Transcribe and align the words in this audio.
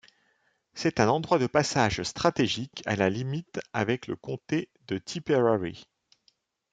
C'est 0.73 0.99
un 0.99 1.07
endroit 1.09 1.37
de 1.37 1.45
passage 1.45 2.01
stratégique 2.01 2.81
à 2.87 2.95
la 2.95 3.11
limite 3.11 3.59
avec 3.71 4.07
le 4.07 4.15
Comté 4.15 4.67
de 4.87 4.97
Tipperary. 4.97 5.85